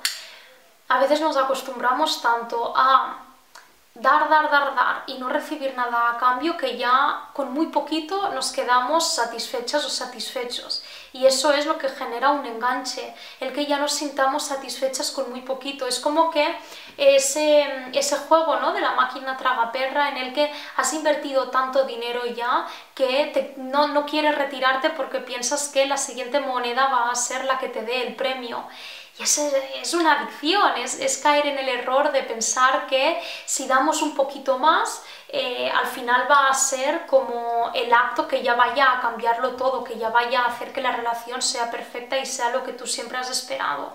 A 0.88 0.98
veces 0.98 1.20
nos 1.20 1.36
acostumbramos 1.36 2.20
tanto 2.20 2.74
a 2.76 3.24
dar, 3.94 4.28
dar, 4.28 4.50
dar, 4.50 4.74
dar 4.74 5.04
y 5.06 5.18
no 5.18 5.28
recibir 5.28 5.72
nada 5.76 6.10
a 6.10 6.18
cambio 6.18 6.56
que 6.56 6.76
ya 6.76 7.28
con 7.32 7.52
muy 7.52 7.66
poquito 7.66 8.30
nos 8.30 8.50
quedamos 8.50 9.14
satisfechas 9.14 9.84
o 9.84 9.88
satisfechos. 9.88 10.82
Y 11.12 11.26
eso 11.26 11.52
es 11.52 11.64
lo 11.64 11.78
que 11.78 11.88
genera 11.88 12.30
un 12.30 12.44
enganche, 12.44 13.14
el 13.38 13.52
que 13.52 13.66
ya 13.66 13.78
nos 13.78 13.92
sintamos 13.92 14.42
satisfechas 14.42 15.12
con 15.12 15.30
muy 15.30 15.42
poquito. 15.42 15.86
Es 15.86 16.00
como 16.00 16.30
que 16.32 16.56
ese, 16.96 17.90
ese 17.92 18.16
juego 18.16 18.56
¿no? 18.56 18.72
de 18.72 18.80
la 18.80 18.92
máquina 18.92 19.36
tragaperra 19.36 20.08
en 20.08 20.16
el 20.16 20.32
que 20.32 20.52
has 20.76 20.92
invertido 20.92 21.50
tanto 21.50 21.84
dinero 21.84 22.26
ya 22.26 22.66
que 22.96 23.54
no, 23.56 23.86
no 23.88 24.06
quieres 24.06 24.36
retirarte 24.36 24.90
porque 24.90 25.20
piensas 25.20 25.68
que 25.68 25.86
la 25.86 25.98
siguiente 25.98 26.40
moneda 26.40 26.88
va 26.88 27.10
a 27.12 27.14
ser 27.14 27.44
la 27.44 27.58
que 27.58 27.68
te 27.68 27.82
dé 27.82 28.08
el 28.08 28.16
premio. 28.16 28.64
Y 29.18 29.22
es, 29.22 29.38
es 29.38 29.94
una 29.94 30.20
adicción, 30.20 30.76
es, 30.76 30.98
es, 30.98 31.18
caer 31.18 31.46
en 31.46 31.58
el 31.58 31.68
error 31.68 32.10
de 32.10 32.24
pensar 32.24 32.86
que 32.88 33.22
si 33.46 33.68
damos 33.68 34.02
un 34.02 34.16
poquito 34.16 34.58
más, 34.58 35.04
eh, 35.28 35.70
al 35.70 35.86
final 35.86 36.28
va 36.30 36.48
a 36.48 36.54
ser 36.54 37.06
como 37.06 37.70
el 37.74 37.92
acto 37.92 38.26
que 38.26 38.42
ya 38.42 38.54
vaya 38.54 38.92
a 38.92 39.00
cambiarlo 39.00 39.56
todo, 39.56 39.84
que 39.84 39.98
ya 39.98 40.10
vaya 40.10 40.42
a 40.42 40.46
hacer 40.46 40.72
que 40.72 40.80
la 40.80 40.92
relación 40.92 41.42
sea 41.42 41.70
perfecta 41.70 42.18
y 42.18 42.26
sea 42.26 42.50
lo 42.50 42.64
que 42.64 42.72
tú 42.72 42.86
siempre 42.86 43.18
has 43.18 43.30
esperado. 43.30 43.94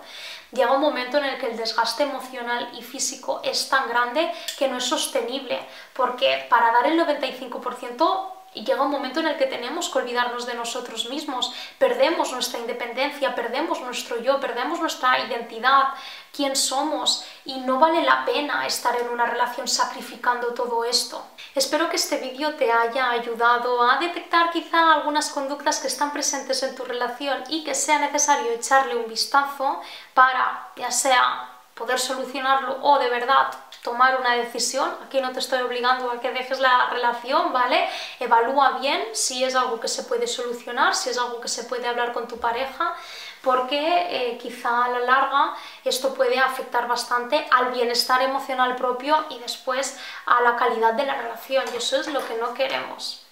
llega 0.52 0.72
un 0.72 0.80
momento 0.80 1.18
en 1.18 1.24
el 1.24 1.38
que 1.38 1.46
el 1.46 1.56
desgaste 1.56 2.02
emocional 2.02 2.70
y 2.78 2.82
físico 2.82 3.40
es 3.44 3.68
tan 3.68 3.88
grande 3.88 4.30
que 4.58 4.68
no 4.68 4.78
es 4.78 4.84
sostenible, 4.84 5.60
porque 5.94 6.46
para 6.50 6.72
dar 6.72 6.86
el 6.86 6.98
95% 6.98 8.39
y 8.54 8.64
llega 8.64 8.82
un 8.82 8.90
momento 8.90 9.20
en 9.20 9.28
el 9.28 9.36
que 9.36 9.46
tenemos 9.46 9.88
que 9.88 9.98
olvidarnos 9.98 10.46
de 10.46 10.54
nosotros 10.54 11.08
mismos, 11.08 11.52
perdemos 11.78 12.32
nuestra 12.32 12.58
independencia, 12.58 13.34
perdemos 13.34 13.80
nuestro 13.80 14.20
yo, 14.20 14.40
perdemos 14.40 14.80
nuestra 14.80 15.20
identidad, 15.20 15.94
quién 16.32 16.56
somos 16.56 17.24
y 17.44 17.58
no 17.60 17.78
vale 17.78 18.02
la 18.02 18.24
pena 18.24 18.66
estar 18.66 18.98
en 19.00 19.08
una 19.08 19.26
relación 19.26 19.68
sacrificando 19.68 20.48
todo 20.48 20.84
esto. 20.84 21.24
Espero 21.54 21.88
que 21.88 21.96
este 21.96 22.18
vídeo 22.18 22.54
te 22.54 22.72
haya 22.72 23.10
ayudado 23.10 23.82
a 23.82 23.98
detectar 23.98 24.50
quizá 24.50 24.94
algunas 24.94 25.30
conductas 25.30 25.78
que 25.78 25.88
están 25.88 26.12
presentes 26.12 26.62
en 26.62 26.74
tu 26.74 26.84
relación 26.84 27.44
y 27.48 27.64
que 27.64 27.74
sea 27.74 27.98
necesario 27.98 28.50
echarle 28.52 28.96
un 28.96 29.08
vistazo 29.08 29.80
para 30.14 30.68
ya 30.76 30.90
sea 30.90 31.50
poder 31.74 31.98
solucionarlo 31.98 32.78
o 32.82 32.98
de 32.98 33.08
verdad 33.08 33.50
tomar 33.82 34.20
una 34.20 34.34
decisión. 34.34 34.94
Aquí 35.04 35.20
no 35.20 35.32
te 35.32 35.38
estoy 35.38 35.62
obligando 35.62 36.10
a 36.10 36.20
que 36.20 36.30
dejes 36.32 36.60
la 36.60 36.90
relación, 36.90 37.52
¿vale? 37.52 37.88
Evalúa 38.18 38.78
bien 38.78 39.02
si 39.12 39.44
es 39.44 39.54
algo 39.54 39.80
que 39.80 39.88
se 39.88 40.04
puede 40.04 40.26
solucionar, 40.26 40.94
si 40.94 41.10
es 41.10 41.18
algo 41.18 41.40
que 41.40 41.48
se 41.48 41.64
puede 41.64 41.88
hablar 41.88 42.12
con 42.12 42.28
tu 42.28 42.38
pareja, 42.38 42.94
porque 43.42 43.78
eh, 43.78 44.38
quizá 44.38 44.84
a 44.84 44.88
la 44.88 45.00
larga 45.00 45.54
esto 45.84 46.14
puede 46.14 46.38
afectar 46.38 46.86
bastante 46.86 47.46
al 47.50 47.72
bienestar 47.72 48.20
emocional 48.22 48.76
propio 48.76 49.24
y 49.30 49.38
después 49.38 49.98
a 50.26 50.40
la 50.42 50.56
calidad 50.56 50.94
de 50.94 51.06
la 51.06 51.14
relación 51.14 51.64
y 51.72 51.76
eso 51.76 51.98
es 52.00 52.08
lo 52.08 52.24
que 52.26 52.34
no 52.34 52.52
queremos. 52.54 53.24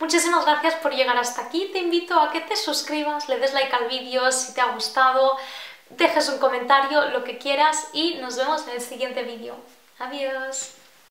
Muchísimas 0.00 0.44
gracias 0.44 0.74
por 0.76 0.92
llegar 0.92 1.16
hasta 1.16 1.42
aquí, 1.42 1.70
te 1.72 1.78
invito 1.78 2.18
a 2.18 2.32
que 2.32 2.40
te 2.40 2.56
suscribas, 2.56 3.28
le 3.28 3.38
des 3.38 3.52
like 3.52 3.72
al 3.72 3.86
vídeo 3.86 4.32
si 4.32 4.52
te 4.52 4.60
ha 4.60 4.72
gustado, 4.72 5.36
dejes 5.96 6.28
un 6.28 6.38
comentario, 6.38 7.10
lo 7.10 7.24
que 7.24 7.38
quieras 7.38 7.88
y 7.92 8.14
nos 8.14 8.36
vemos 8.36 8.66
en 8.68 8.74
el 8.74 8.80
siguiente 8.80 9.22
vídeo. 9.22 9.56
Adiós. 9.98 10.81